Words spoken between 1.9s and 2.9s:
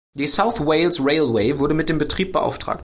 Betrieb beauftragt.